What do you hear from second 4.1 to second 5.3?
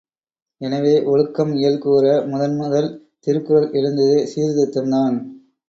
சீர்திருத்தம்தான்.